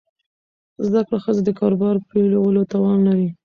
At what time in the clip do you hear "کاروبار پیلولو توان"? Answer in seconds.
1.59-2.99